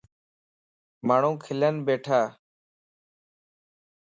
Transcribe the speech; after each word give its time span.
ماڻهون 1.07 1.35
کلن 1.45 1.75
ٻيٺا. 1.85 2.21